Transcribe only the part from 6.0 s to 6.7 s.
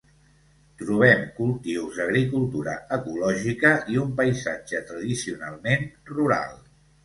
rural.